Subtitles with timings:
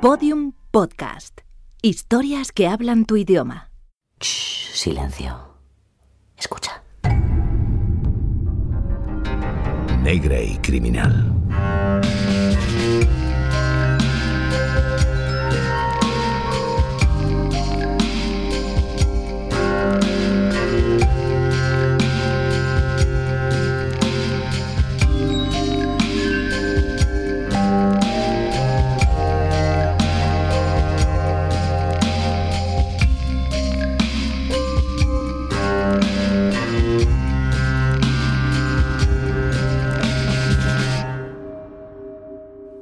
[0.00, 1.40] Podium Podcast.
[1.82, 3.72] Historias que hablan tu idioma.
[4.20, 5.36] Shh, silencio.
[6.36, 6.84] Escucha.
[10.00, 11.34] Negra y criminal.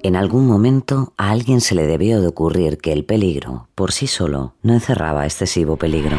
[0.07, 4.07] En algún momento a alguien se le debió de ocurrir que el peligro, por sí
[4.07, 6.17] solo, no encerraba excesivo peligro.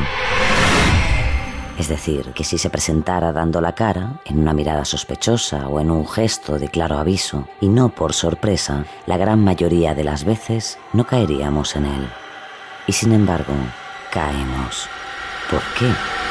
[1.80, 5.90] Es decir, que si se presentara dando la cara, en una mirada sospechosa o en
[5.90, 10.78] un gesto de claro aviso, y no por sorpresa, la gran mayoría de las veces
[10.92, 12.10] no caeríamos en él.
[12.88, 13.54] Y sin embargo,
[14.12, 14.90] caemos.
[15.50, 16.27] ¿Por qué?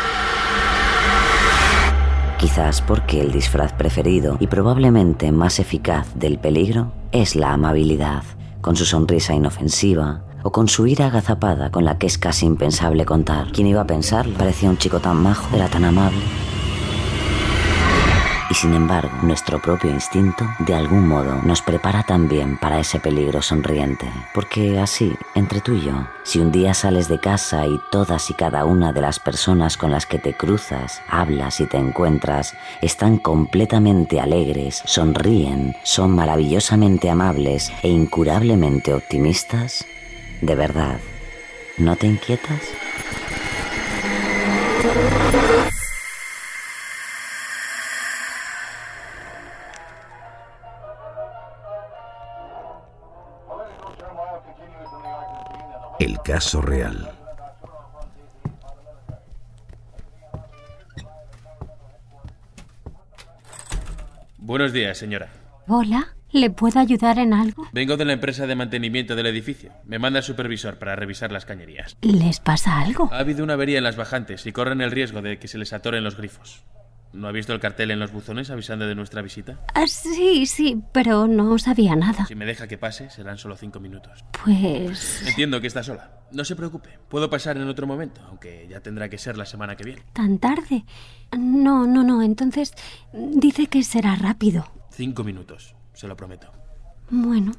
[2.57, 8.23] Quizás porque el disfraz preferido y probablemente más eficaz del peligro es la amabilidad,
[8.63, 13.05] con su sonrisa inofensiva o con su ira agazapada con la que es casi impensable
[13.05, 13.53] contar.
[13.53, 14.27] ¿Quién iba a pensar?
[14.39, 16.23] Parecía un chico tan majo, era tan amable.
[18.49, 23.43] Y sin embargo, nuestro propio instinto, de algún modo, nos prepara también para ese peligro
[23.43, 24.07] sonriente.
[24.33, 28.35] Porque así, entre tú y yo, si un día sales de casa y todas y
[28.35, 33.19] cada una de las personas con las que te cruzas, hablas y te encuentras, están
[33.19, 39.85] completamente alegres, sonríen, son maravillosamente amables e incurablemente optimistas,
[40.41, 41.01] ¿de verdad
[41.79, 42.61] no te inquietas?
[56.27, 57.09] Caso real.
[64.37, 65.29] Buenos días, señora.
[65.69, 67.69] Hola, ¿le puedo ayudar en algo?
[67.73, 69.71] Vengo de la empresa de mantenimiento del edificio.
[69.85, 71.97] Me manda el supervisor para revisar las cañerías.
[72.03, 73.09] ¿Les pasa algo?
[73.13, 75.73] Ha habido una avería en las bajantes y corren el riesgo de que se les
[75.73, 76.65] atoren los grifos.
[77.17, 79.59] ¿No ha visto el cartel en los buzones avisando de nuestra visita?
[79.73, 82.27] Ah, sí, sí, pero no sabía nada.
[82.27, 84.23] Si me deja que pase, serán solo cinco minutos.
[84.45, 85.27] Pues...
[85.27, 86.11] Entiendo que está sola.
[86.31, 86.91] No se preocupe.
[87.09, 90.03] Puedo pasar en otro momento, aunque ya tendrá que ser la semana que viene.
[90.13, 90.85] ¿Tan tarde?
[91.39, 92.21] No, no, no.
[92.21, 92.75] Entonces
[93.15, 94.71] dice que será rápido.
[94.91, 96.53] Cinco minutos, se lo prometo.
[97.09, 97.53] Bueno,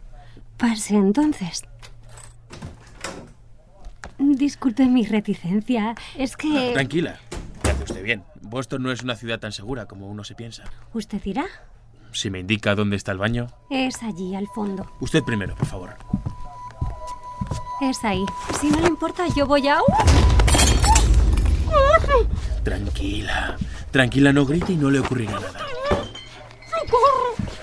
[0.57, 1.63] pase entonces.
[4.19, 5.95] Disculpe mi reticencia.
[6.15, 6.73] Es que...
[6.73, 7.19] Tranquila.
[7.63, 8.23] Me hace usted bien.
[8.49, 10.63] Boston no es una ciudad tan segura como uno se piensa.
[10.93, 11.45] ¿Usted dirá?
[12.11, 13.47] Si me indica dónde está el baño.
[13.69, 14.89] Es allí, al fondo.
[14.99, 15.95] Usted primero, por favor.
[17.81, 18.25] Es ahí.
[18.59, 19.79] Si no le importa, yo voy a...
[22.63, 23.57] Tranquila.
[23.91, 25.59] Tranquila, no grite y no le ocurrirá nada.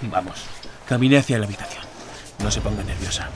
[0.03, 0.44] Vamos,
[0.87, 1.84] camine hacia la habitación.
[2.43, 3.28] No se ponga nerviosa.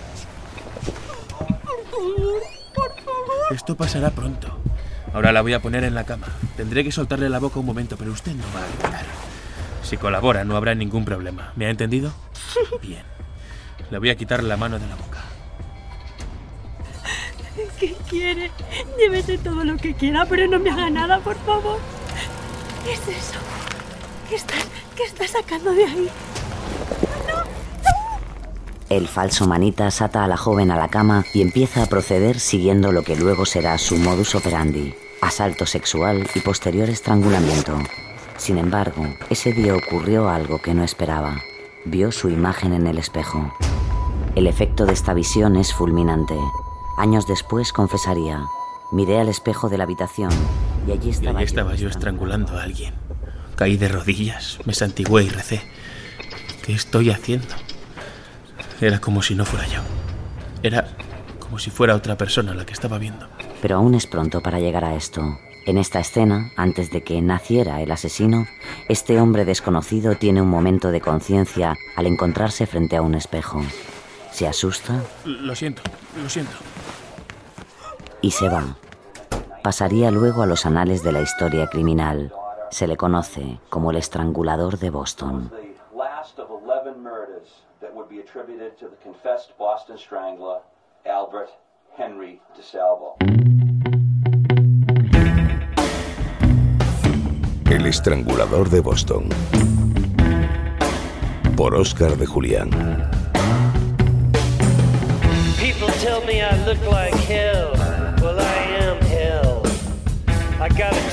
[3.51, 4.59] Esto pasará pronto.
[5.15, 6.27] Ahora la voy a poner en la cama.
[6.57, 9.07] Tendré que soltarle la boca un momento, pero usted no va a gritar.
[9.83, 11.53] Si colabora, no habrá ningún problema.
[11.57, 12.13] ¿Me ha entendido?
[12.83, 13.03] Bien.
[13.91, 15.19] Le voy a quitar la mano de la boca.
[17.79, 18.51] ¿Qué quiere?
[18.99, 21.79] Llévese todo lo que quiera, pero no me haga nada, por favor.
[22.85, 23.39] ¿Qué es eso?
[24.29, 26.09] ¿Qué estás, qué estás sacando de ahí?
[28.91, 32.91] El falso manitas ata a la joven a la cama y empieza a proceder siguiendo
[32.91, 37.77] lo que luego será su modus operandi, asalto sexual y posterior estrangulamiento.
[38.39, 41.43] Sin embargo, ese día ocurrió algo que no esperaba.
[41.85, 43.53] Vio su imagen en el espejo.
[44.35, 46.37] El efecto de esta visión es fulminante.
[46.97, 48.43] Años después confesaría,
[48.91, 50.31] miré al espejo de la habitación
[50.87, 52.95] y allí Y estaba, allí estaba yo estrangulando a alguien.
[53.55, 55.61] Caí de rodillas, me santigué y recé.
[56.65, 57.55] ¿Qué estoy haciendo?
[58.81, 59.81] Era como si no fuera yo.
[60.63, 60.89] Era
[61.41, 63.27] como si fuera otra persona la que estaba viendo.
[63.61, 65.23] Pero aún es pronto para llegar a esto.
[65.67, 68.47] En esta escena, antes de que naciera el asesino,
[68.89, 73.61] este hombre desconocido tiene un momento de conciencia al encontrarse frente a un espejo.
[74.31, 75.83] Se asusta Lo siento,
[76.23, 76.53] lo siento.
[78.23, 78.77] y se va.
[79.63, 82.33] Pasaría luego a los anales de la historia criminal.
[82.71, 85.51] Se le conoce como el estrangulador de Boston.
[88.29, 90.61] Attributed to the confessed Boston Strangler,
[91.07, 91.51] Albert
[91.97, 93.17] Henry DeSalvo.
[97.71, 99.29] El estrangulador de Boston.
[101.57, 102.71] Por Oscar de Julián.
[105.59, 105.89] People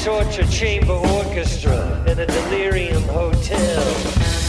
[0.06, 3.83] torture chamber orchestra in a delirium hotel.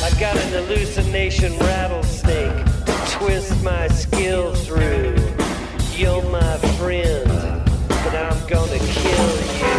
[0.05, 5.17] I got an hallucination rattlesnake to twist my skill through.
[5.95, 7.27] You're my friend,
[7.89, 9.76] but I'm gonna kill you.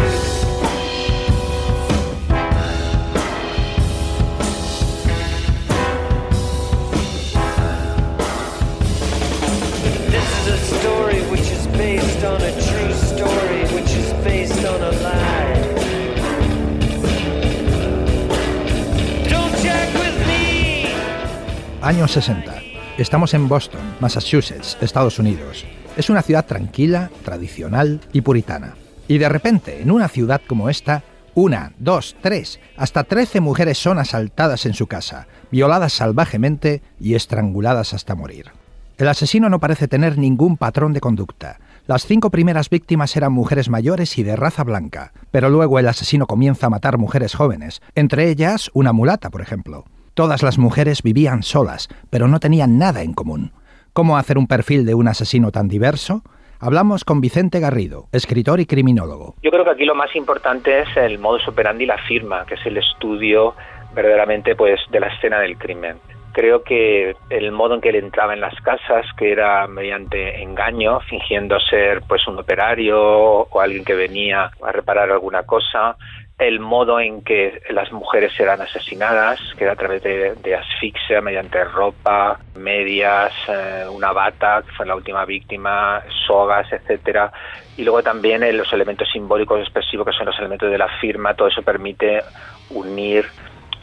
[22.07, 22.55] Años 60.
[22.97, 25.65] Estamos en Boston, Massachusetts, Estados Unidos.
[25.97, 28.75] Es una ciudad tranquila, tradicional y puritana.
[29.09, 31.03] Y de repente, en una ciudad como esta,
[31.35, 37.93] una, dos, tres, hasta trece mujeres son asaltadas en su casa, violadas salvajemente y estranguladas
[37.93, 38.51] hasta morir.
[38.97, 41.59] El asesino no parece tener ningún patrón de conducta.
[41.87, 46.25] Las cinco primeras víctimas eran mujeres mayores y de raza blanca, pero luego el asesino
[46.25, 49.83] comienza a matar mujeres jóvenes, entre ellas una mulata, por ejemplo.
[50.17, 53.51] Todas las mujeres vivían solas, pero no tenían nada en común.
[53.93, 56.23] ¿Cómo hacer un perfil de un asesino tan diverso?
[56.59, 59.35] Hablamos con Vicente Garrido, escritor y criminólogo.
[59.43, 62.55] Yo creo que aquí lo más importante es el modus operandi y la firma, que
[62.55, 63.53] es el estudio
[63.93, 65.97] verdaderamente pues de la escena del crimen.
[66.33, 70.99] Creo que el modo en que él entraba en las casas, que era mediante engaño,
[71.01, 75.95] fingiendo ser pues un operario o alguien que venía a reparar alguna cosa,
[76.39, 81.63] el modo en que las mujeres eran asesinadas, que era a través de, asfixia mediante
[81.63, 87.31] ropa, medias, eh, una bata, que fue la última víctima, sogas, etcétera,
[87.75, 91.33] y luego también eh, los elementos simbólicos expresivos que son los elementos de la firma,
[91.33, 92.21] todo eso permite
[92.69, 93.25] unir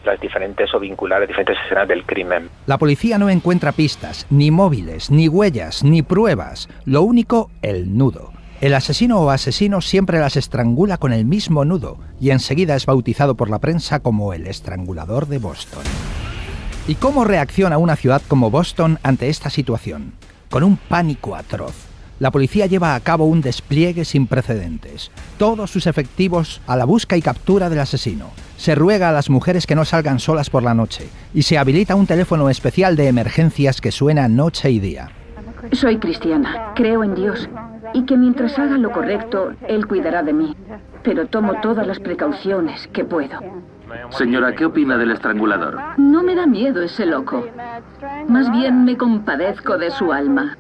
[0.04, 2.50] las diferentes o vincular las diferentes escenas del crimen.
[2.66, 6.68] La policía no encuentra pistas, ni móviles, ni huellas, ni pruebas.
[6.84, 8.43] Lo único, el nudo.
[8.64, 13.34] El asesino o asesino siempre las estrangula con el mismo nudo y enseguida es bautizado
[13.34, 15.82] por la prensa como el estrangulador de Boston.
[16.88, 20.14] ¿Y cómo reacciona una ciudad como Boston ante esta situación?
[20.48, 21.74] Con un pánico atroz.
[22.18, 25.10] La policía lleva a cabo un despliegue sin precedentes.
[25.36, 28.30] Todos sus efectivos a la busca y captura del asesino.
[28.56, 31.96] Se ruega a las mujeres que no salgan solas por la noche y se habilita
[31.96, 35.10] un teléfono especial de emergencias que suena noche y día.
[35.72, 37.46] Soy cristiana, creo en Dios
[37.94, 40.54] y que mientras haga lo correcto, Él cuidará de mí.
[41.02, 43.38] Pero tomo todas las precauciones que puedo.
[44.10, 45.78] Señora, ¿qué opina del estrangulador?
[45.96, 47.46] No me da miedo ese loco.
[48.28, 50.58] Más bien me compadezco de su alma.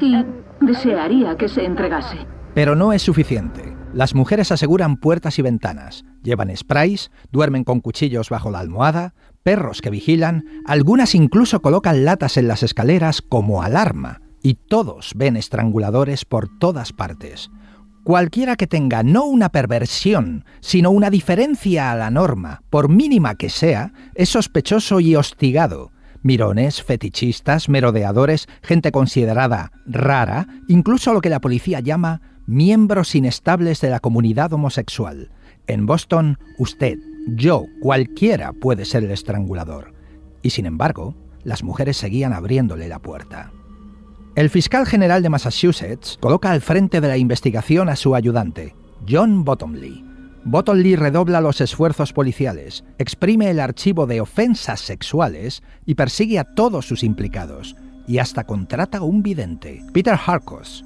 [0.00, 0.24] Y
[0.60, 2.18] desearía que se entregase.
[2.54, 3.74] Pero no es suficiente.
[3.94, 9.80] Las mujeres aseguran puertas y ventanas, llevan sprays, duermen con cuchillos bajo la almohada, perros
[9.80, 16.24] que vigilan, algunas incluso colocan latas en las escaleras como alarma, y todos ven estranguladores
[16.24, 17.50] por todas partes.
[18.04, 23.50] Cualquiera que tenga no una perversión, sino una diferencia a la norma, por mínima que
[23.50, 25.90] sea, es sospechoso y hostigado.
[26.22, 33.90] Mirones, fetichistas, merodeadores, gente considerada rara, incluso lo que la policía llama miembros inestables de
[33.90, 35.30] la comunidad homosexual.
[35.66, 39.92] En Boston, usted, yo, cualquiera puede ser el estrangulador.
[40.42, 41.14] Y sin embargo,
[41.44, 43.52] las mujeres seguían abriéndole la puerta.
[44.34, 48.74] El fiscal general de Massachusetts coloca al frente de la investigación a su ayudante,
[49.08, 50.04] John Bottomley.
[50.44, 56.86] Bottomley redobla los esfuerzos policiales, exprime el archivo de ofensas sexuales y persigue a todos
[56.86, 57.74] sus implicados,
[58.06, 60.84] y hasta contrata un vidente, Peter Harcos.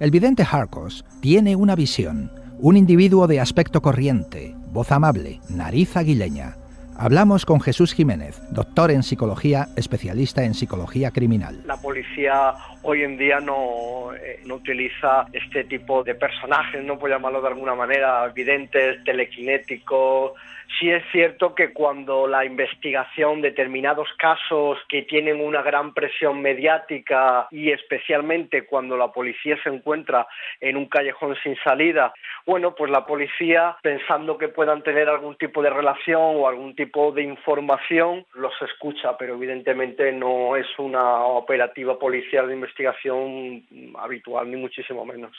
[0.00, 6.56] El vidente Harcos tiene una visión, un individuo de aspecto corriente, voz amable, nariz aguileña.
[7.00, 11.62] Hablamos con Jesús Jiménez, doctor en psicología, especialista en psicología criminal.
[11.64, 17.14] La policía hoy en día no, eh, no utiliza este tipo de personajes, no puedo
[17.14, 20.32] llamarlo de alguna manera, videntes, telequinéticos.
[20.78, 27.48] Sí es cierto que cuando la investigación, determinados casos que tienen una gran presión mediática
[27.50, 30.26] y especialmente cuando la policía se encuentra
[30.60, 32.12] en un callejón sin salida,
[32.46, 37.12] bueno, pues la policía, pensando que puedan tener algún tipo de relación o algún tipo
[37.12, 43.64] de información, los escucha, pero evidentemente no es una operativa policial de investigación
[43.98, 45.32] habitual, ni muchísimo menos.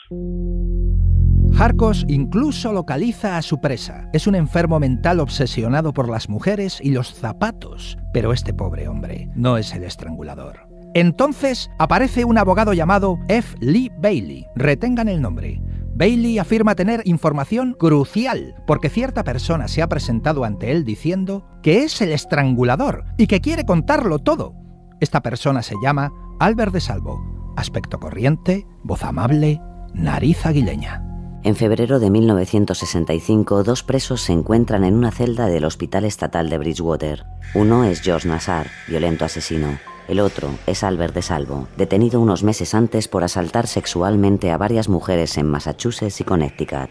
[1.60, 4.08] Harcos incluso localiza a su presa.
[4.14, 7.98] Es un enfermo mental obsesionado por las mujeres y los zapatos.
[8.14, 10.66] Pero este pobre hombre no es el estrangulador.
[10.94, 13.58] Entonces aparece un abogado llamado F.
[13.60, 14.46] Lee Bailey.
[14.56, 15.60] Retengan el nombre.
[15.94, 21.82] Bailey afirma tener información crucial porque cierta persona se ha presentado ante él diciendo que
[21.82, 24.54] es el estrangulador y que quiere contarlo todo.
[24.98, 27.52] Esta persona se llama Albert de Salvo.
[27.58, 29.60] Aspecto corriente, voz amable,
[29.92, 31.04] nariz aguileña.
[31.42, 36.58] En febrero de 1965, dos presos se encuentran en una celda del Hospital Estatal de
[36.58, 37.24] Bridgewater.
[37.54, 39.78] Uno es George Nassar, violento asesino.
[40.06, 44.90] El otro es Albert de Salvo, detenido unos meses antes por asaltar sexualmente a varias
[44.90, 46.90] mujeres en Massachusetts y Connecticut.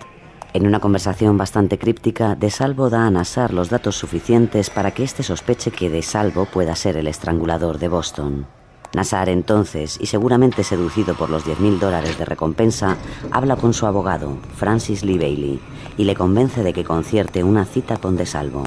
[0.53, 5.03] En una conversación bastante críptica, De Salvo da a Nassar los datos suficientes para que
[5.03, 8.47] éste sospeche que De Salvo pueda ser el estrangulador de Boston.
[8.93, 12.97] Nassar entonces, y seguramente seducido por los 10.000 dólares de recompensa,
[13.31, 15.59] habla con su abogado, Francis Lee Bailey,
[15.97, 18.63] y le convence de que concierte una cita con De Salvo.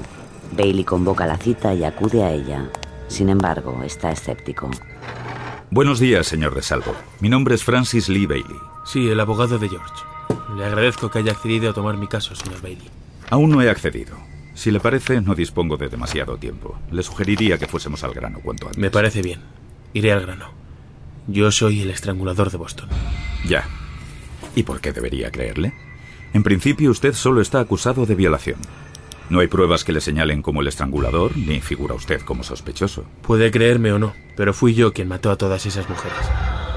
[0.57, 2.71] Bailey convoca la cita y acude a ella.
[3.09, 4.71] Sin embargo, está escéptico.
[5.71, 6.95] Buenos días, señor De Salvo.
[7.21, 8.57] Mi nombre es Francis Lee Bailey.
[8.85, 10.05] Sí, el abogado de George.
[10.57, 12.89] Le agradezco que haya accedido a tomar mi caso, señor Bailey.
[13.31, 14.17] Aún no he accedido.
[14.55, 16.79] Si le parece, no dispongo de demasiado tiempo.
[16.91, 18.79] Le sugeriría que fuésemos al grano cuanto antes.
[18.79, 19.41] Me parece bien.
[19.95, 20.51] Iré al grano.
[21.27, 22.89] Yo soy el estrangulador de Boston.
[23.47, 23.69] Ya.
[24.57, 25.73] ¿Y por qué debería creerle?
[26.33, 28.59] En principio, usted solo está acusado de violación.
[29.29, 33.05] No hay pruebas que le señalen como el estrangulador, ni figura usted como sospechoso.
[33.23, 36.19] Puede creerme o no, pero fui yo quien mató a todas esas mujeres.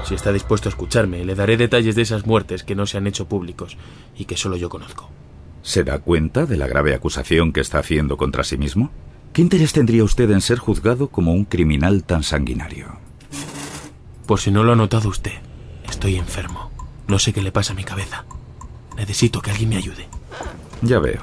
[0.04, 3.06] Si está dispuesto a escucharme, le daré detalles de esas muertes que no se han
[3.06, 3.76] hecho públicos
[4.16, 5.10] y que solo yo conozco.
[5.62, 8.90] ¿Se da cuenta de la grave acusación que está haciendo contra sí mismo?
[9.32, 13.05] ¿Qué interés tendría usted en ser juzgado como un criminal tan sanguinario?
[14.26, 15.34] Por si no lo ha notado usted,
[15.88, 16.70] estoy enfermo.
[17.06, 18.24] No sé qué le pasa a mi cabeza.
[18.96, 20.08] Necesito que alguien me ayude.
[20.82, 21.22] Ya veo.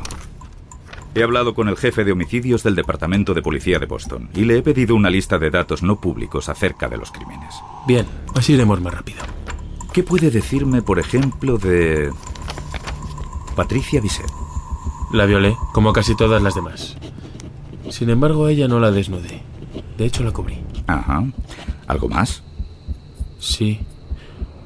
[1.16, 4.58] He hablado con el jefe de homicidios del Departamento de Policía de Boston y le
[4.58, 7.54] he pedido una lista de datos no públicos acerca de los crímenes.
[7.86, 9.22] Bien, así iremos más rápido.
[9.92, 12.12] ¿Qué puede decirme, por ejemplo, de...
[13.56, 14.26] Patricia Bisset?
[15.12, 16.98] La violé, como casi todas las demás.
[17.90, 19.44] Sin embargo, a ella no la desnudé.
[19.98, 20.64] De hecho, la cubrí.
[20.88, 21.24] Ajá.
[21.86, 22.44] ¿Algo más?
[23.44, 23.82] Sí.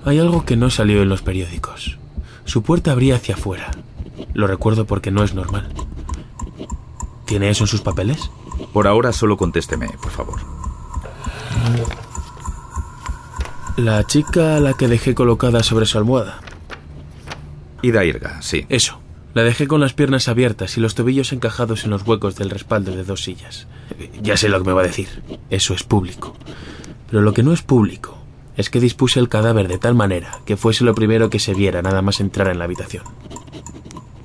[0.05, 1.97] Hay algo que no salió en los periódicos.
[2.45, 3.71] Su puerta abría hacia afuera.
[4.35, 5.67] Lo recuerdo porque no es normal.
[7.25, 8.29] ¿Tiene eso en sus papeles?
[8.73, 10.39] Por ahora solo contésteme, por favor.
[13.77, 16.39] La chica a la que dejé colocada sobre su almohada.
[17.81, 18.67] Ida Irga, sí.
[18.69, 18.99] Eso.
[19.33, 22.95] La dejé con las piernas abiertas y los tobillos encajados en los huecos del respaldo
[22.95, 23.67] de dos sillas.
[24.21, 25.23] Ya sé lo que me va a decir.
[25.49, 26.35] Eso es público.
[27.09, 28.16] Pero lo que no es público
[28.57, 31.81] es que dispuse el cadáver de tal manera que fuese lo primero que se viera
[31.81, 33.03] nada más entrar en la habitación.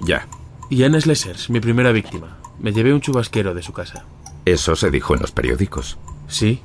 [0.03, 0.27] Ya.
[0.71, 2.39] Y Anne Slesers, mi primera víctima.
[2.59, 4.05] Me llevé un chubasquero de su casa.
[4.45, 5.99] Eso se dijo en los periódicos.
[6.29, 6.61] Sí,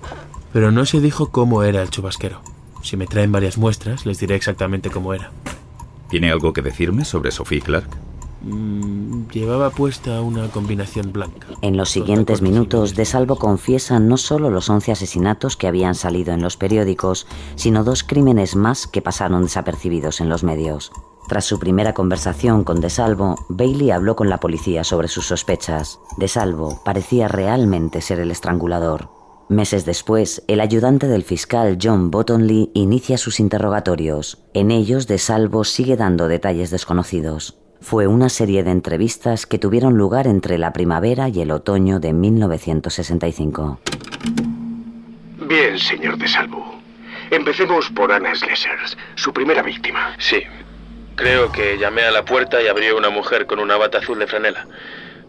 [0.54, 2.42] pero no se dijo cómo era el chubasquero.
[2.82, 5.32] Si me traen varias muestras, les diré exactamente cómo era.
[6.10, 7.90] ¿Tiene algo que decirme sobre Sophie Clark?
[8.42, 11.48] Mm, llevaba puesta una combinación blanca.
[11.62, 16.34] En los siguientes minutos, De Salvo confiesa no solo los 11 asesinatos que habían salido
[16.34, 20.92] en los periódicos, sino dos crímenes más que pasaron desapercibidos en los medios.
[21.28, 26.00] Tras su primera conversación con De Salvo, Bailey habló con la policía sobre sus sospechas.
[26.18, 29.10] De Salvo parecía realmente ser el estrangulador.
[29.50, 34.40] Meses después, el ayudante del fiscal John Bottonley inicia sus interrogatorios.
[34.54, 37.58] En ellos, De Salvo sigue dando detalles desconocidos.
[37.88, 42.12] Fue una serie de entrevistas que tuvieron lugar entre la primavera y el otoño de
[42.12, 43.80] 1965.
[45.48, 46.82] Bien, señor De Salvo.
[47.32, 50.14] Empecemos por Anna Slesers, su primera víctima.
[50.20, 50.44] Sí.
[51.16, 54.28] Creo que llamé a la puerta y abrió una mujer con una bata azul de
[54.28, 54.68] franela.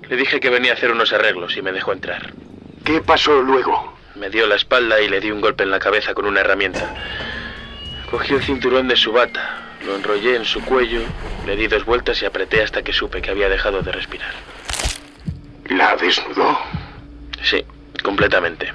[0.08, 2.32] Le dije que venía a hacer unos arreglos y me dejó entrar.
[2.82, 3.96] ¿Qué pasó luego?
[4.16, 6.92] Me dio la espalda y le di un golpe en la cabeza con una herramienta.
[8.10, 11.02] Cogí el cinturón de su bata, lo enrollé en su cuello,
[11.46, 14.32] le di dos vueltas y apreté hasta que supe que había dejado de respirar.
[15.68, 16.58] ¿La desnudó?
[17.42, 17.64] Sí,
[18.02, 18.72] completamente.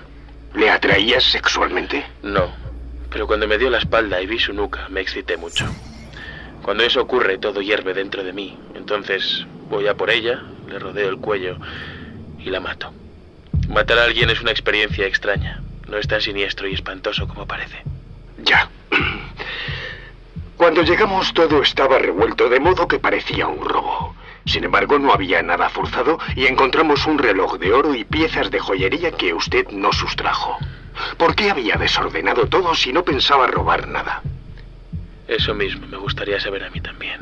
[0.54, 2.06] ¿Le atraías sexualmente?
[2.22, 2.52] No,
[3.10, 5.66] pero cuando me dio la espalda y vi su nuca, me excité mucho.
[6.64, 8.58] Cuando eso ocurre, todo hierve dentro de mí.
[8.74, 11.58] Entonces voy a por ella, le rodeo el cuello
[12.40, 12.94] y la mato.
[13.68, 15.62] Matar a alguien es una experiencia extraña.
[15.88, 17.84] No es tan siniestro y espantoso como parece.
[18.44, 18.70] Ya.
[20.64, 24.16] Cuando llegamos todo estaba revuelto de modo que parecía un robo.
[24.46, 28.60] Sin embargo, no había nada forzado y encontramos un reloj de oro y piezas de
[28.60, 30.58] joyería que usted no sustrajo.
[31.18, 34.22] ¿Por qué había desordenado todo si no pensaba robar nada?
[35.28, 37.20] Eso mismo me gustaría saber a mí también.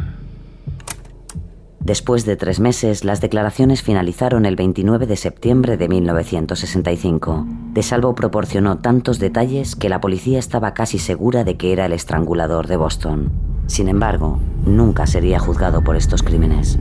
[1.84, 7.48] Después de tres meses, las declaraciones finalizaron el 29 de septiembre de 1965.
[7.74, 11.94] De Salvo proporcionó tantos detalles que la policía estaba casi segura de que era el
[11.94, 13.32] estrangulador de Boston.
[13.66, 16.78] Sin embargo, nunca sería juzgado por estos crímenes.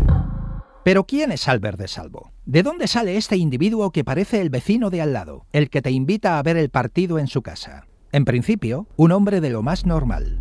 [0.84, 2.32] Pero ¿quién es Albert de Salvo?
[2.44, 5.90] ¿De dónde sale este individuo que parece el vecino de al lado, el que te
[5.90, 7.86] invita a ver el partido en su casa?
[8.12, 10.40] En principio, un hombre de lo más normal.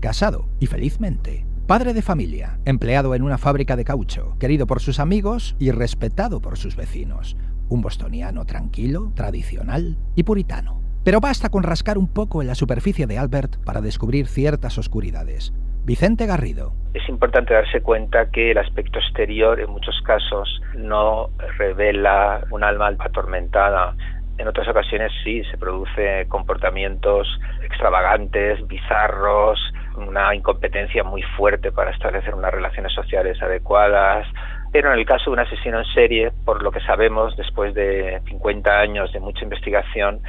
[0.00, 1.47] Casado, y felizmente.
[1.68, 6.40] Padre de familia, empleado en una fábrica de caucho, querido por sus amigos y respetado
[6.40, 7.36] por sus vecinos.
[7.68, 10.80] Un bostoniano tranquilo, tradicional y puritano.
[11.04, 15.52] Pero basta con rascar un poco en la superficie de Albert para descubrir ciertas oscuridades.
[15.84, 16.72] Vicente Garrido.
[16.94, 22.96] Es importante darse cuenta que el aspecto exterior en muchos casos no revela un alma
[22.98, 23.94] atormentada.
[24.38, 27.28] En otras ocasiones sí, se produce comportamientos
[27.62, 29.60] extravagantes, bizarros,
[30.02, 34.26] una incompetencia muy fuerte para establecer unas relaciones sociales adecuadas.
[34.72, 38.20] Pero en el caso de un asesino en serie, por lo que sabemos después de
[38.28, 40.20] 50 años de mucha investigación,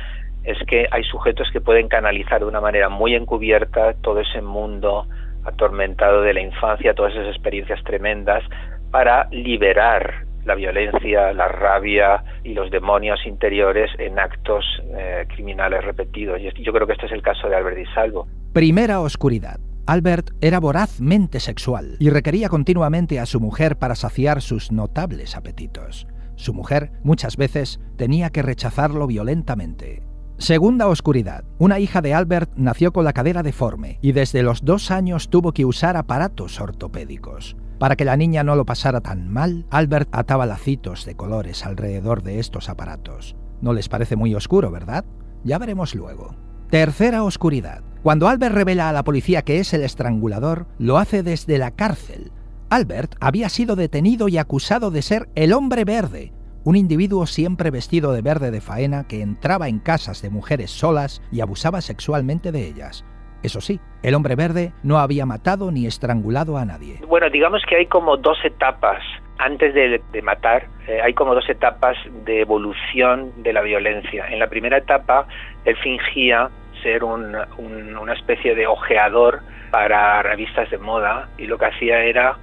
[0.43, 5.05] es que hay sujetos que pueden canalizar de una manera muy encubierta todo ese mundo
[5.43, 8.43] atormentado de la infancia, todas esas experiencias tremendas,
[8.91, 14.65] para liberar la violencia, la rabia y los demonios interiores en actos
[14.97, 16.39] eh, criminales repetidos.
[16.39, 18.27] Y yo creo que este es el caso de Albert Di Salvo.
[18.53, 19.59] Primera oscuridad.
[19.85, 26.07] Albert era vorazmente sexual y requería continuamente a su mujer para saciar sus notables apetitos.
[26.35, 30.01] Su mujer muchas veces tenía que rechazarlo violentamente.
[30.39, 31.43] Segunda oscuridad.
[31.59, 35.51] Una hija de Albert nació con la cadera deforme y desde los dos años tuvo
[35.51, 37.55] que usar aparatos ortopédicos.
[37.77, 42.23] Para que la niña no lo pasara tan mal, Albert ataba lacitos de colores alrededor
[42.23, 43.35] de estos aparatos.
[43.61, 45.05] No les parece muy oscuro, ¿verdad?
[45.43, 46.35] Ya veremos luego.
[46.71, 47.83] Tercera oscuridad.
[48.03, 52.31] Cuando Albert revela a la policía que es el estrangulador, lo hace desde la cárcel.
[52.69, 56.31] Albert había sido detenido y acusado de ser el hombre verde,
[56.63, 61.21] un individuo siempre vestido de verde de faena que entraba en casas de mujeres solas
[61.29, 63.03] y abusaba sexualmente de ellas.
[63.43, 67.01] Eso sí, el hombre verde no había matado ni estrangulado a nadie.
[67.05, 69.03] Bueno, digamos que hay como dos etapas.
[69.39, 74.27] Antes de, matar, eh, hay como dos etapas de evolución de la violencia.
[74.29, 75.27] En la primera etapa,
[75.63, 76.49] él fingía
[76.81, 82.37] ser una especie de ojeador para revistas de moda y lo que hacía era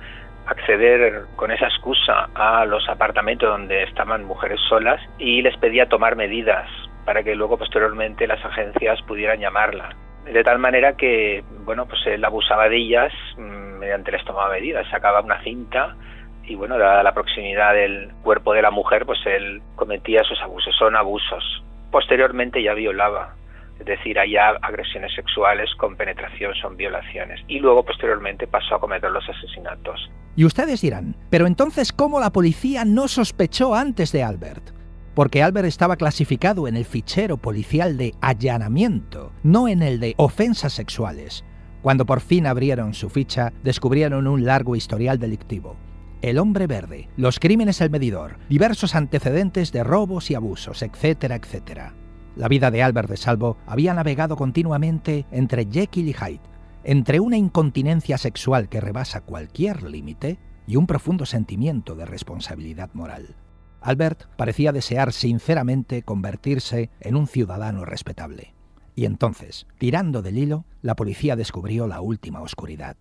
[0.47, 6.17] acceder con esa excusa a los apartamentos donde estaban mujeres solas y les pedía tomar
[6.17, 6.69] medidas
[7.05, 9.91] para que luego posteriormente las agencias pudieran llamarla.
[10.25, 14.89] De tal manera que, bueno, pues él abusaba de ellas mm, mediante les tomaba medidas,
[14.91, 15.97] sacaba una cinta
[16.45, 20.75] y bueno, dada la proximidad del cuerpo de la mujer, pues él cometía esos abusos,
[20.77, 21.65] son abusos.
[21.91, 23.35] Posteriormente ya violaba
[23.79, 27.41] es decir, allá agresiones sexuales con penetración son violaciones.
[27.47, 30.11] Y luego, posteriormente, pasó a cometer los asesinatos.
[30.35, 34.71] Y ustedes dirán, pero entonces, ¿cómo la policía no sospechó antes de Albert?
[35.15, 40.75] Porque Albert estaba clasificado en el fichero policial de allanamiento, no en el de ofensas
[40.75, 41.45] sexuales.
[41.81, 45.77] Cuando por fin abrieron su ficha, descubrieron un largo historial delictivo.
[46.21, 51.95] El hombre verde, los crímenes al medidor, diversos antecedentes de robos y abusos, etcétera, etcétera.
[52.37, 56.41] La vida de Albert de Salvo había navegado continuamente entre Jekyll y Hyde,
[56.85, 63.37] entre una incontinencia sexual que rebasa cualquier límite y un profundo sentimiento de responsabilidad moral.
[63.81, 68.53] Albert parecía desear sinceramente convertirse en un ciudadano respetable.
[68.95, 72.97] Y entonces, tirando del hilo, la policía descubrió la última oscuridad.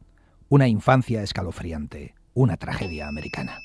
[0.48, 3.60] Una infancia escalofriante, una tragedia americana.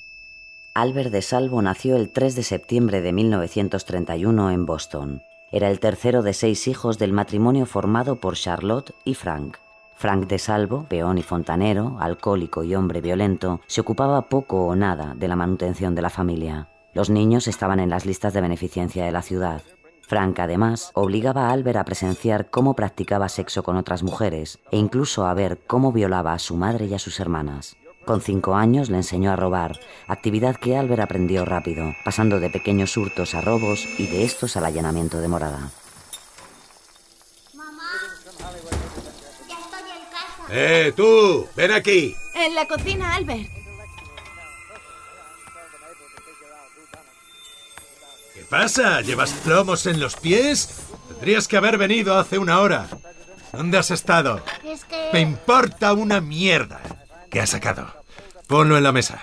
[0.75, 5.21] Albert de Salvo nació el 3 de septiembre de 1931 en Boston.
[5.53, 9.57] Era el tercero de seis hijos del matrimonio formado por Charlotte y Frank.
[9.97, 15.15] Frank de Salvo, peón y fontanero, alcohólico y hombre violento, se ocupaba poco o nada
[15.17, 16.69] de la manutención de la familia.
[16.95, 19.63] Los niños estaban en las listas de beneficencia de la ciudad.
[20.03, 25.27] Frank, además, obligaba a Albert a presenciar cómo practicaba sexo con otras mujeres e incluso
[25.27, 27.77] a ver cómo violaba a su madre y a sus hermanas.
[28.05, 32.97] Con cinco años le enseñó a robar, actividad que Albert aprendió rápido, pasando de pequeños
[32.97, 35.71] hurtos a robos y de estos al allanamiento de morada.
[37.55, 37.91] Mamá,
[39.49, 40.47] ya estoy en casa.
[40.51, 41.47] ¡Eh, tú!
[41.55, 42.17] ¡Ven aquí!
[42.35, 43.49] En la cocina, Albert.
[48.35, 49.03] ¿Qué pasa?
[49.03, 50.87] ¿Llevas plomos en los pies?
[51.09, 52.89] Tendrías que haber venido hace una hora.
[53.53, 54.43] ¿Dónde has estado?
[54.65, 55.11] Es que...
[55.13, 56.81] Me importa una mierda.
[57.31, 57.87] ¿Qué has sacado?
[58.47, 59.21] Ponlo en la mesa.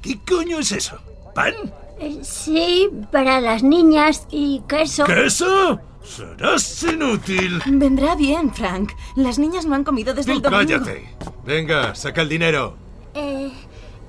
[0.00, 0.98] ¿Qué coño es eso?
[1.34, 1.54] ¿Pan?
[2.00, 5.04] Eh, sí, para las niñas y queso.
[5.04, 5.80] ¿Queso?
[6.02, 7.62] Serás inútil.
[7.66, 8.92] Vendrá bien, Frank.
[9.14, 10.60] Las niñas no han comido desde Tú el domingo.
[10.84, 11.14] cállate.
[11.44, 12.76] Venga, saca el dinero.
[13.14, 13.52] Eh,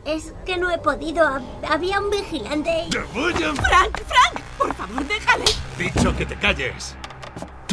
[0.05, 1.23] es que no he podido.
[1.27, 2.89] Hab- Había un vigilante y...
[2.89, 3.53] ¡Te voy a...
[3.53, 5.45] Frank, Frank, por favor, déjale.
[5.77, 6.95] Dicho que te calles.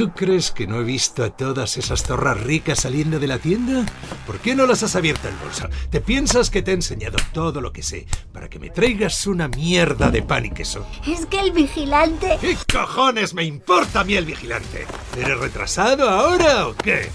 [0.00, 3.84] ¿Tú crees que no he visto a todas esas zorras ricas saliendo de la tienda?
[4.26, 5.68] ¿Por qué no las has abierto el bolso?
[5.90, 9.48] ¿Te piensas que te he enseñado todo lo que sé para que me traigas una
[9.48, 10.86] mierda de pan y queso?
[11.06, 12.38] Es que el vigilante...
[12.40, 14.86] ¿Qué cojones me importa a mí el vigilante?
[15.18, 17.10] ¿Eres retrasado ahora o qué?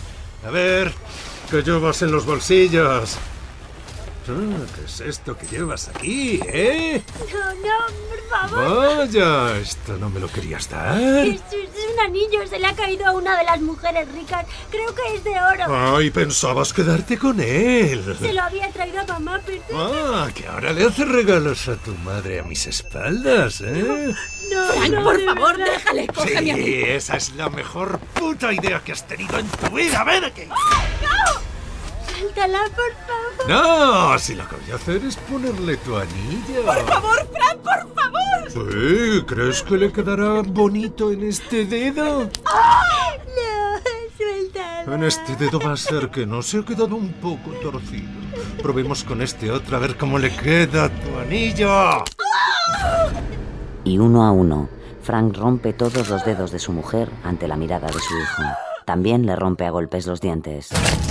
[0.46, 0.94] A ver,
[1.50, 3.18] ¿Qué llevas en los bolsillos?
[4.28, 7.02] Ah, ¿Qué es esto que llevas aquí, eh?
[7.32, 8.98] No, no, por favor.
[8.98, 10.98] Vaya, esto no me lo querías dar.
[11.00, 14.46] Es, es un anillo, se le ha caído a una de las mujeres ricas.
[14.72, 15.96] Creo que es de oro.
[15.96, 18.18] Ay, pensabas quedarte con él.
[18.20, 19.62] Se lo había traído a mamá, pero...
[19.74, 24.12] Ah, que ahora le haces regalos a tu madre a mis espaldas, ¿eh?
[24.52, 25.74] No, Frank, no, por favor, verdad.
[25.74, 26.56] déjale, cógeme.
[26.56, 30.04] Sí, esa es la mejor puta idea que has tenido en tu vida.
[30.04, 30.42] Ven aquí.
[32.36, 33.50] Por favor.
[33.50, 36.66] No, si lo que voy a hacer es ponerle tu anillo.
[36.66, 38.50] Por favor, Frank, por favor.
[38.50, 42.24] Sí, ¿crees que le quedará bonito en este dedo?
[42.24, 42.30] No,
[44.18, 44.96] suéltala.
[44.96, 48.10] En este dedo va a ser que no se ha quedado un poco torcido.
[48.62, 52.04] Probemos con este otro a ver cómo le queda tu anillo.
[53.86, 54.70] Y uno a uno,
[55.04, 58.44] Frank rompe todos los dedos de su mujer ante la mirada de su hijo.
[58.86, 60.70] También le rompe a golpes los dientes.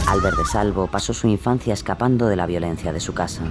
[0.08, 3.42] Albert de Salvo pasó su infancia escapando de la violencia de su casa.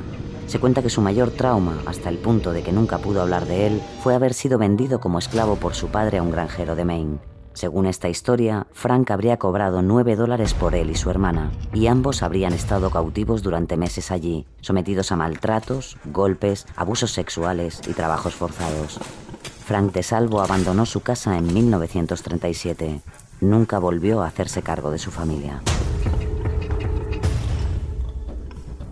[0.47, 3.67] Se cuenta que su mayor trauma, hasta el punto de que nunca pudo hablar de
[3.67, 7.19] él, fue haber sido vendido como esclavo por su padre a un granjero de Maine.
[7.53, 12.23] Según esta historia, Frank habría cobrado 9 dólares por él y su hermana, y ambos
[12.23, 18.99] habrían estado cautivos durante meses allí, sometidos a maltratos, golpes, abusos sexuales y trabajos forzados.
[19.65, 23.01] Frank de Salvo abandonó su casa en 1937.
[23.43, 25.61] Nunca volvió a hacerse cargo de su familia.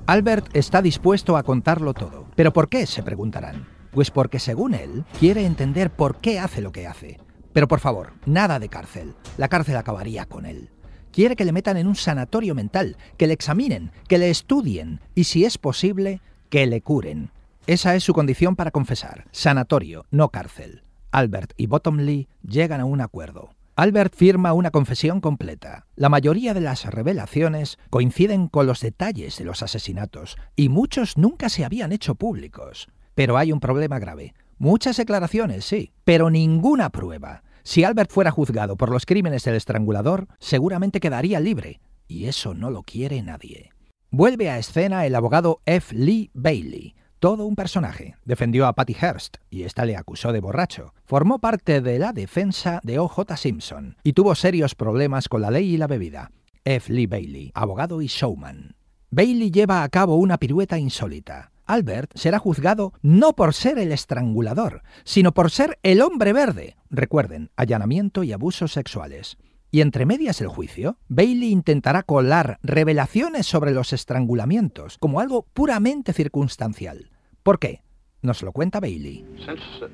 [0.07, 2.25] Albert está dispuesto a contarlo todo.
[2.35, 2.85] ¿Pero por qué?
[2.85, 3.65] se preguntarán.
[3.91, 7.17] Pues porque según él, quiere entender por qué hace lo que hace.
[7.53, 9.15] Pero por favor, nada de cárcel.
[9.37, 10.69] La cárcel acabaría con él.
[11.13, 15.23] Quiere que le metan en un sanatorio mental, que le examinen, que le estudien y,
[15.23, 17.31] si es posible, que le curen.
[17.67, 19.27] Esa es su condición para confesar.
[19.31, 20.83] Sanatorio, no cárcel.
[21.11, 23.51] Albert y Bottomley llegan a un acuerdo.
[23.81, 25.87] Albert firma una confesión completa.
[25.95, 31.49] La mayoría de las revelaciones coinciden con los detalles de los asesinatos y muchos nunca
[31.49, 32.89] se habían hecho públicos.
[33.15, 34.35] Pero hay un problema grave.
[34.59, 37.41] Muchas declaraciones, sí, pero ninguna prueba.
[37.63, 42.69] Si Albert fuera juzgado por los crímenes del estrangulador, seguramente quedaría libre, y eso no
[42.69, 43.71] lo quiere nadie.
[44.11, 45.95] Vuelve a escena el abogado F.
[45.95, 48.15] Lee Bailey, todo un personaje.
[48.25, 50.95] Defendió a Patty Hearst y ésta le acusó de borracho.
[51.05, 53.37] Formó parte de la defensa de O.J.
[53.37, 56.31] Simpson y tuvo serios problemas con la ley y la bebida.
[56.65, 56.91] F.
[56.91, 58.75] Lee Bailey, abogado y showman.
[59.11, 61.51] Bailey lleva a cabo una pirueta insólita.
[61.67, 66.75] Albert será juzgado no por ser el estrangulador, sino por ser el hombre verde.
[66.89, 69.37] Recuerden, allanamiento y abusos sexuales.
[69.73, 76.11] Y entre medias del juicio, Bailey intentará colar revelaciones sobre los estrangulamientos como algo puramente
[76.11, 77.09] circunstancial.
[77.41, 77.81] ¿Por qué?
[78.21, 79.25] Nos lo cuenta Bailey.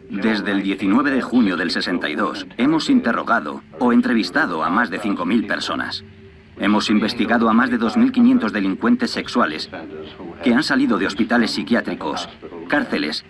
[0.10, 5.48] Desde el 19 de junio del 62 hemos interrogado o entrevistado a más de 5.000
[5.48, 6.04] personas.
[6.60, 9.70] Hemos investigado a más de 2.500 delincuentes sexuales
[10.44, 12.28] que han salido de hospitales psiquiátricos,
[12.68, 13.24] cárceles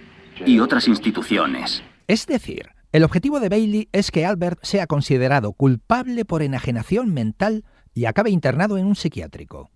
[0.45, 1.83] y otras instituciones.
[2.07, 7.65] Es decir, el objetivo de Bailey es que Albert sea considerado culpable por enajenación mental
[7.93, 9.69] y acabe internado en un psiquiátrico.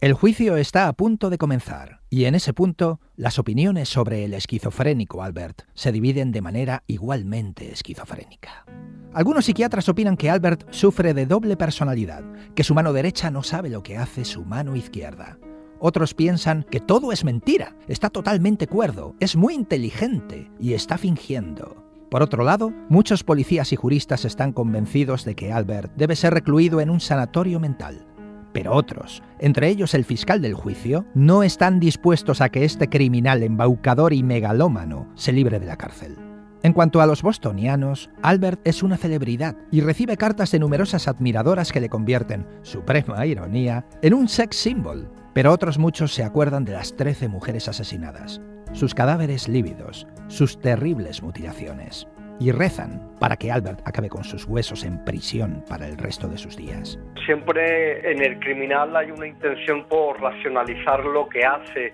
[0.00, 4.34] El juicio está a punto de comenzar, y en ese punto las opiniones sobre el
[4.34, 8.64] esquizofrénico Albert se dividen de manera igualmente esquizofrénica.
[9.12, 13.70] Algunos psiquiatras opinan que Albert sufre de doble personalidad, que su mano derecha no sabe
[13.70, 15.38] lo que hace su mano izquierda.
[15.78, 21.81] Otros piensan que todo es mentira, está totalmente cuerdo, es muy inteligente y está fingiendo.
[22.12, 26.82] Por otro lado, muchos policías y juristas están convencidos de que Albert debe ser recluido
[26.82, 28.06] en un sanatorio mental.
[28.52, 33.42] Pero otros, entre ellos el fiscal del juicio, no están dispuestos a que este criminal
[33.42, 36.18] embaucador y megalómano se libre de la cárcel.
[36.62, 41.72] En cuanto a los bostonianos, Albert es una celebridad y recibe cartas de numerosas admiradoras
[41.72, 45.10] que le convierten, suprema ironía, en un sex symbol.
[45.32, 51.22] Pero otros muchos se acuerdan de las 13 mujeres asesinadas, sus cadáveres lívidos, sus terribles
[51.22, 52.08] mutilaciones,
[52.40, 56.38] y rezan para que Albert acabe con sus huesos en prisión para el resto de
[56.38, 56.98] sus días.
[57.24, 61.92] Siempre en el criminal hay una intención por racionalizar lo que hace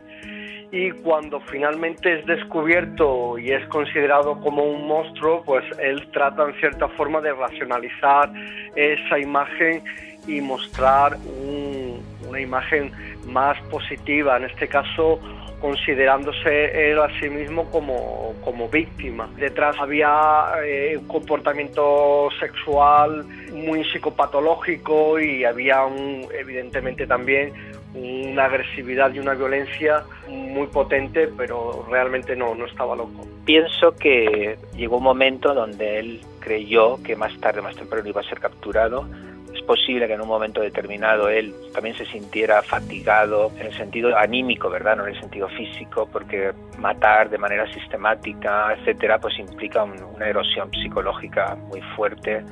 [0.70, 6.54] y cuando finalmente es descubierto y es considerado como un monstruo, pues él trata en
[6.60, 8.30] cierta forma de racionalizar
[8.76, 9.82] esa imagen
[10.26, 12.92] y mostrar un, una imagen
[13.26, 15.20] más positiva, en este caso
[15.60, 19.28] considerándose él a sí mismo como, como víctima.
[19.36, 27.52] Detrás había eh, un comportamiento sexual muy psicopatológico y había un, evidentemente también
[27.94, 33.26] una agresividad y una violencia muy potente, pero realmente no, no estaba loco.
[33.44, 38.24] Pienso que llegó un momento donde él creyó que más tarde, más temprano iba a
[38.24, 39.06] ser capturado
[39.54, 44.16] Es posible que en un momento determinado él también se sintiera fatigado en el sentido
[44.16, 44.96] anímico, ¿verdad?
[44.96, 50.70] No en el sentido físico, porque matar de manera sistemática, etcétera, pues implica una erosión
[50.72, 52.44] psicológica muy fuerte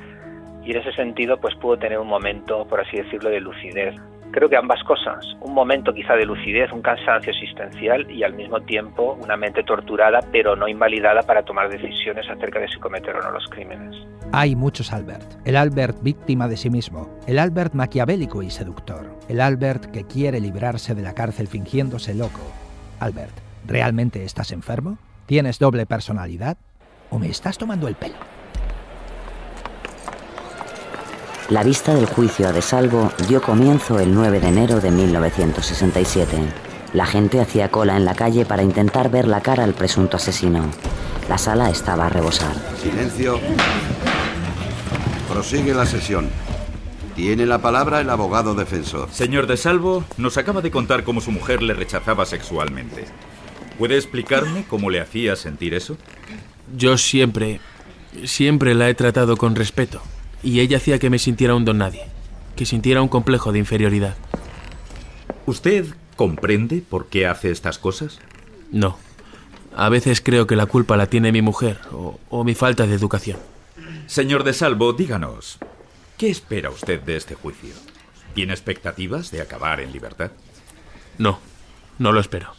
[0.63, 3.95] y en ese sentido pues pudo tener un momento, por así decirlo, de lucidez.
[4.31, 8.59] Creo que ambas cosas, un momento quizá de lucidez, un cansancio existencial y al mismo
[8.59, 13.21] tiempo una mente torturada pero no invalidada para tomar decisiones acerca de si cometer o
[13.21, 13.95] no los crímenes.
[14.33, 15.39] Hay muchos Albert.
[15.45, 20.41] El Albert víctima de sí mismo, el Albert maquiavélico y seductor, el Albert que quiere
[20.41, 22.41] librarse de la cárcel fingiéndose loco.
[22.99, 23.33] Albert,
[23.65, 24.97] ¿realmente estás enfermo?
[25.27, 26.57] ¿Tienes doble personalidad?
[27.09, 28.15] ¿O me estás tomando el pelo?
[31.49, 36.37] La vista del juicio a De Salvo dio comienzo el 9 de enero de 1967.
[36.93, 40.65] La gente hacía cola en la calle para intentar ver la cara al presunto asesino.
[41.29, 42.53] La sala estaba a rebosar.
[42.81, 43.39] Silencio.
[45.37, 46.31] Prosigue la sesión.
[47.15, 49.07] Tiene la palabra el abogado defensor.
[49.11, 53.05] Señor De Salvo, nos acaba de contar cómo su mujer le rechazaba sexualmente.
[53.77, 55.95] ¿Puede explicarme cómo le hacía sentir eso?
[56.75, 57.59] Yo siempre,
[58.23, 60.01] siempre la he tratado con respeto
[60.41, 62.07] y ella hacía que me sintiera un don nadie,
[62.55, 64.17] que sintiera un complejo de inferioridad.
[65.45, 68.17] ¿Usted comprende por qué hace estas cosas?
[68.71, 68.97] No.
[69.75, 72.95] A veces creo que la culpa la tiene mi mujer o, o mi falta de
[72.95, 73.37] educación.
[74.07, 75.59] Señor de Salvo, díganos,
[76.17, 77.75] ¿qué espera usted de este juicio?
[78.33, 80.31] ¿Tiene expectativas de acabar en libertad?
[81.17, 81.39] No,
[81.99, 82.53] no lo espero.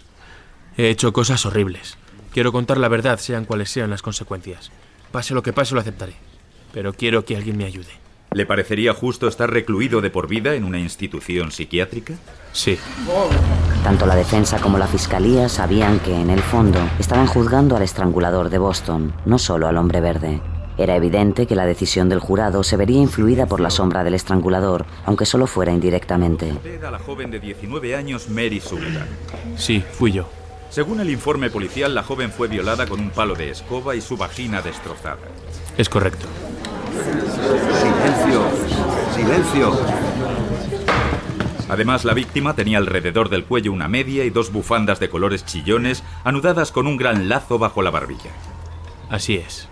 [0.77, 1.99] He hecho cosas horribles.
[2.33, 4.71] Quiero contar la verdad, sean cuales sean las consecuencias.
[5.11, 6.15] Pase lo que pase, lo aceptaré
[6.73, 7.91] pero quiero que alguien me ayude.
[8.33, 12.15] ¿Le parecería justo estar recluido de por vida en una institución psiquiátrica?
[12.53, 12.79] Sí.
[13.83, 18.51] Tanto la defensa como la fiscalía sabían que, en el fondo, estaban juzgando al estrangulador
[18.51, 20.43] de Boston, no solo al hombre verde.
[20.79, 24.87] Era evidente que la decisión del jurado se vería influida por la sombra del estrangulador,
[25.05, 26.53] aunque solo fuera indirectamente.
[26.53, 29.09] Usted a la joven de 19 años Mary Sullivan.
[29.57, 30.29] Sí, fui yo.
[30.71, 34.17] Según el informe policial, la joven fue violada con un palo de escoba y su
[34.17, 35.19] vagina destrozada.
[35.77, 36.27] Es correcto.
[37.83, 38.43] Silencio,
[39.17, 39.73] silencio.
[41.69, 46.05] Además, la víctima tenía alrededor del cuello una media y dos bufandas de colores chillones
[46.23, 48.31] anudadas con un gran lazo bajo la barbilla.
[49.11, 49.69] Así es.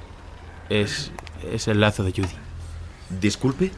[0.68, 1.12] Es.
[1.52, 2.28] es el lazo de Judy.
[3.20, 3.70] ¿Disculpe?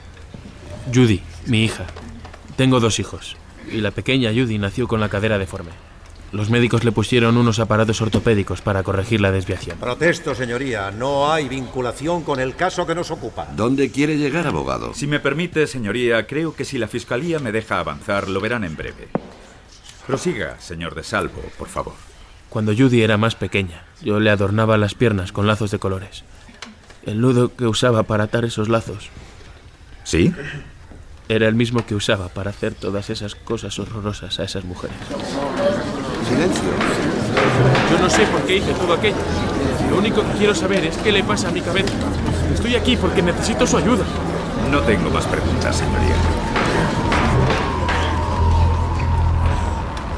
[0.92, 1.84] Judy, mi hija.
[2.56, 3.36] Tengo dos hijos.
[3.70, 5.70] Y la pequeña Judy nació con la cadera deforme.
[6.30, 9.78] Los médicos le pusieron unos aparatos ortopédicos para corregir la desviación.
[9.78, 10.90] Protesto, señoría.
[10.90, 13.48] No hay vinculación con el caso que nos ocupa.
[13.56, 14.92] ¿Dónde quiere llegar, abogado?
[14.92, 18.76] Si me permite, señoría, creo que si la fiscalía me deja avanzar, lo verán en
[18.76, 19.08] breve.
[20.06, 21.94] Prosiga, señor de Salvo, por favor.
[22.50, 26.24] Cuando Judy era más pequeña, yo le adornaba las piernas con lazos de colores.
[27.08, 29.08] El nudo que usaba para atar esos lazos.
[30.04, 30.30] ¿Sí?
[31.26, 34.96] Era el mismo que usaba para hacer todas esas cosas horrorosas a esas mujeres.
[36.28, 36.68] Silencio.
[37.90, 39.16] Yo no sé por qué hice todo aquello.
[39.88, 41.94] Lo único que quiero saber es qué le pasa a mi cabeza.
[42.52, 44.04] Estoy aquí porque necesito su ayuda.
[44.70, 46.14] No tengo más preguntas, señoría.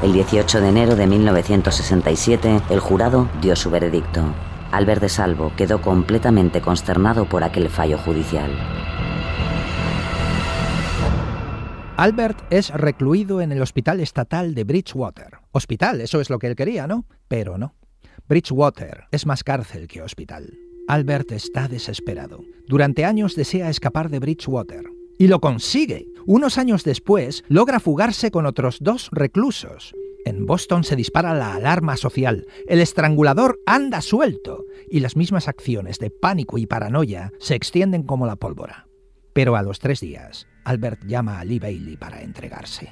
[0.03, 4.33] El 18 de enero de 1967, el jurado dio su veredicto.
[4.71, 8.51] Albert de Salvo quedó completamente consternado por aquel fallo judicial.
[11.97, 15.39] Albert es recluido en el Hospital Estatal de Bridgewater.
[15.51, 17.05] Hospital, eso es lo que él quería, ¿no?
[17.27, 17.75] Pero no.
[18.29, 20.57] Bridgewater es más cárcel que hospital.
[20.87, 22.39] Albert está desesperado.
[22.65, 24.85] Durante años desea escapar de Bridgewater.
[25.19, 26.07] Y lo consigue.
[26.25, 29.93] Unos años después, logra fugarse con otros dos reclusos.
[30.25, 32.45] En Boston se dispara la alarma social.
[32.67, 34.65] El estrangulador anda suelto.
[34.89, 38.87] Y las mismas acciones de pánico y paranoia se extienden como la pólvora.
[39.33, 42.91] Pero a los tres días, Albert llama a Lee Bailey para entregarse.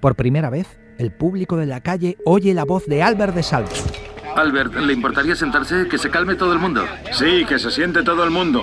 [0.00, 3.70] Por primera vez, el público de la calle oye la voz de Albert de Salvo.
[4.36, 5.88] Albert, ¿le importaría sentarse?
[5.88, 6.84] Que se calme todo el mundo.
[7.12, 8.62] Sí, que se siente todo el mundo.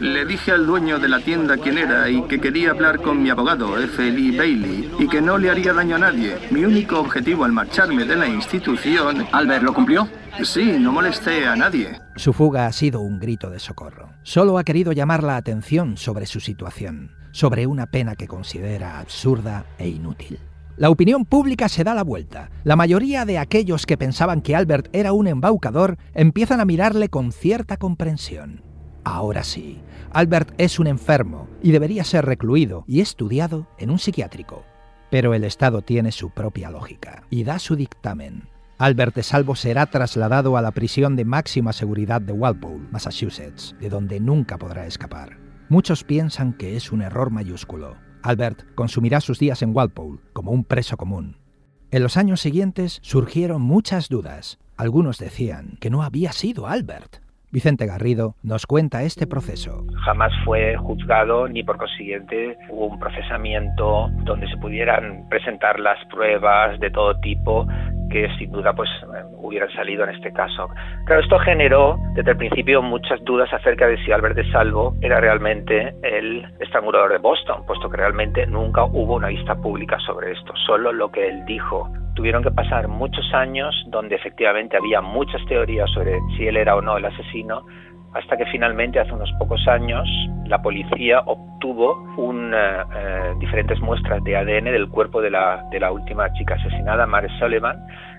[0.00, 3.30] Le dije al dueño de la tienda quién era y que quería hablar con mi
[3.30, 4.10] abogado, F.
[4.10, 6.36] Lee Bailey, y que no le haría daño a nadie.
[6.52, 9.26] Mi único objetivo al marcharme de la institución...
[9.32, 10.08] Albert, ¿lo cumplió?
[10.44, 12.00] Sí, no molesté a nadie.
[12.14, 14.10] Su fuga ha sido un grito de socorro.
[14.22, 19.66] Solo ha querido llamar la atención sobre su situación, sobre una pena que considera absurda
[19.78, 20.38] e inútil.
[20.76, 22.50] La opinión pública se da la vuelta.
[22.62, 27.32] La mayoría de aquellos que pensaban que Albert era un embaucador empiezan a mirarle con
[27.32, 28.67] cierta comprensión.
[29.04, 29.80] Ahora sí,
[30.12, 34.64] Albert es un enfermo y debería ser recluido y estudiado en un psiquiátrico.
[35.10, 38.48] Pero el Estado tiene su propia lógica y da su dictamen.
[38.78, 43.88] Albert de Salvo será trasladado a la prisión de máxima seguridad de Walpole, Massachusetts, de
[43.88, 45.38] donde nunca podrá escapar.
[45.68, 47.96] muchos piensan que es un error mayúsculo.
[48.22, 51.36] Albert consumirá sus días en Walpole como un preso común.
[51.90, 54.58] En los años siguientes surgieron muchas dudas.
[54.76, 57.22] Algunos decían que no había sido Albert.
[57.50, 59.84] Vicente Garrido nos cuenta este proceso.
[60.04, 66.78] Jamás fue juzgado ni por consiguiente hubo un procesamiento donde se pudieran presentar las pruebas
[66.80, 67.66] de todo tipo
[68.10, 68.88] que sin duda pues
[69.36, 70.68] hubieran salido en este caso.
[71.06, 75.20] Claro, esto generó desde el principio muchas dudas acerca de si Albert de Salvo era
[75.20, 80.52] realmente el estrangulador de Boston, puesto que realmente nunca hubo una vista pública sobre esto,
[80.66, 81.90] solo lo que él dijo.
[82.18, 86.82] Tuvieron que pasar muchos años donde efectivamente había muchas teorías sobre si él era o
[86.82, 87.64] no el asesino,
[88.12, 90.04] hasta que finalmente hace unos pocos años
[90.46, 95.78] la policía obtuvo un, eh, eh, diferentes muestras de ADN del cuerpo de la, de
[95.78, 97.76] la última chica asesinada, Mary Sullivan,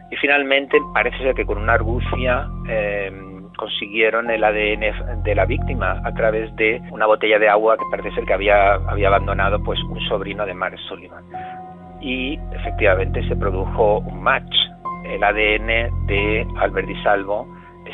[0.09, 3.11] y finalmente parece ser que con una argucia eh,
[3.57, 8.15] consiguieron el ADN de la víctima a través de una botella de agua que parece
[8.15, 11.25] ser que había, abandonado pues un sobrino de Mary Sullivan.
[12.01, 14.55] Y efectivamente se produjo un match.
[15.05, 17.47] El ADN de Albert Di Salvo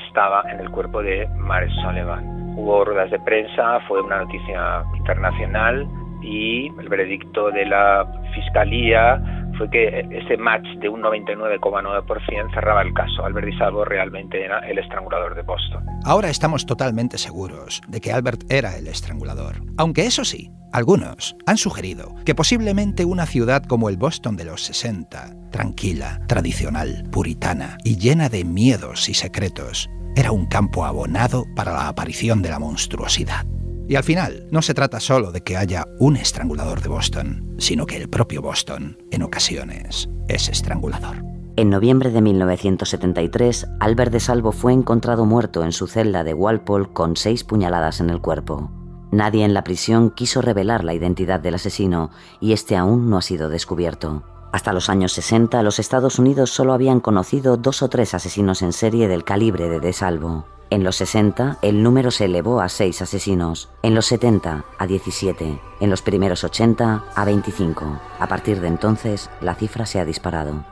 [0.08, 2.24] estaba en el cuerpo de Mary Sullivan.
[2.58, 5.88] Hubo ruedas de prensa, fue una noticia internacional
[6.22, 9.22] y el veredicto de la fiscalía
[9.58, 13.26] fue que ese match de un 99,9% cerraba el caso.
[13.26, 15.84] Albert Di Salvo realmente era el estrangulador de Boston.
[16.04, 19.56] Ahora estamos totalmente seguros de que Albert era el estrangulador.
[19.78, 24.62] Aunque eso sí, algunos han sugerido que posiblemente una ciudad como el Boston de los
[24.64, 31.74] 60, tranquila, tradicional, puritana y llena de miedos y secretos, era un campo abonado para
[31.74, 33.46] la aparición de la monstruosidad.
[33.88, 37.86] Y al final, no se trata solo de que haya un estrangulador de Boston, sino
[37.86, 41.24] que el propio Boston, en ocasiones, es estrangulador.
[41.58, 46.90] En noviembre de 1973, Albert de Salvo fue encontrado muerto en su celda de Walpole
[46.92, 48.72] con seis puñaladas en el cuerpo.
[49.12, 52.10] Nadie en la prisión quiso revelar la identidad del asesino
[52.42, 54.24] y este aún no ha sido descubierto.
[54.52, 58.74] Hasta los años 60, los Estados Unidos solo habían conocido dos o tres asesinos en
[58.74, 60.46] serie del calibre de De Salvo.
[60.76, 65.58] En los 60, el número se elevó a 6 asesinos, en los 70 a 17,
[65.80, 68.02] en los primeros 80 a 25.
[68.20, 70.66] A partir de entonces, la cifra se ha disparado.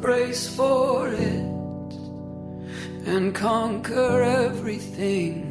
[0.00, 1.44] brace for it
[3.06, 5.47] and conquer everything.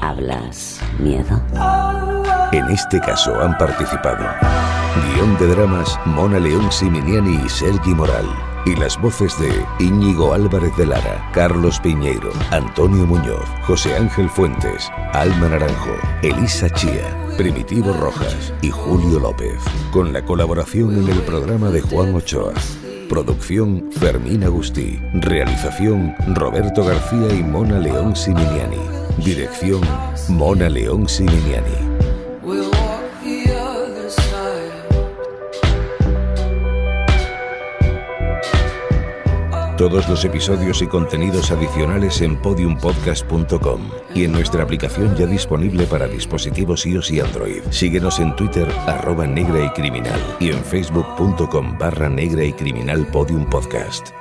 [0.00, 1.40] ¿Hablas miedo?
[2.52, 4.24] En este caso han participado.
[5.14, 8.26] Guión de dramas Mona León Siminiani y Sergi Moral.
[8.66, 14.90] Y las voces de Íñigo Álvarez de Lara, Carlos Piñeiro, Antonio Muñoz, José Ángel Fuentes,
[15.14, 19.56] Alma Naranjo, Elisa Chía, Primitivo Rojas y Julio López,
[19.92, 22.52] con la colaboración en el programa de Juan Ochoa.
[23.08, 25.00] Producción Fermín Agustí.
[25.14, 28.76] Realización Roberto García y Mona León Siminiani.
[29.24, 29.80] Dirección
[30.28, 31.89] Mona León Siminiani.
[39.80, 46.06] Todos los episodios y contenidos adicionales en podiumpodcast.com y en nuestra aplicación ya disponible para
[46.06, 47.62] dispositivos iOS y Android.
[47.70, 53.48] Síguenos en Twitter arroba negra y criminal y en facebook.com barra negra y criminal podium
[53.48, 54.19] podcast.